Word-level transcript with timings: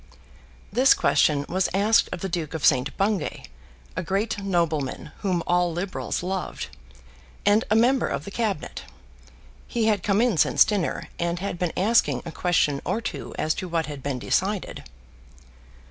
This 0.73 0.95
question 0.95 1.45
was 1.47 1.69
asked 1.75 2.09
of 2.11 2.21
the 2.21 2.27
Duke 2.27 2.55
of 2.55 2.65
St. 2.65 2.97
Bungay, 2.97 3.43
a 3.95 4.01
great 4.01 4.39
nobleman 4.43 5.11
whom 5.19 5.43
all 5.45 5.71
Liberals 5.71 6.23
loved, 6.23 6.69
and 7.45 7.63
a 7.69 7.75
member 7.75 8.07
of 8.07 8.25
the 8.25 8.31
Cabinet. 8.31 8.81
He 9.67 9.85
had 9.85 10.01
come 10.01 10.19
in 10.19 10.37
since 10.37 10.65
dinner, 10.65 11.09
and 11.19 11.37
had 11.37 11.59
been 11.59 11.71
asking 11.77 12.23
a 12.25 12.31
question 12.31 12.81
or 12.83 12.99
two 12.99 13.35
as 13.37 13.53
to 13.53 13.67
what 13.69 13.85
had 13.85 14.01
been 14.01 14.17
decided. 14.17 14.85